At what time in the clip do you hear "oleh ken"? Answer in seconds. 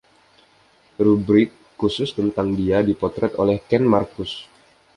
3.43-3.83